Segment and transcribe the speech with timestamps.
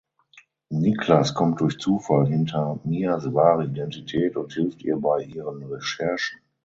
[0.71, 6.39] Niklas kommt durch Zufall hinter Mias wahre Identität und hilft ihr bei ihren Recherchen.